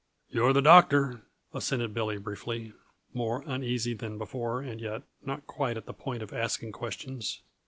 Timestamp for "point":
5.93-6.23